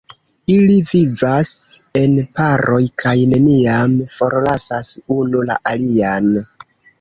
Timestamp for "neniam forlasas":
3.35-4.91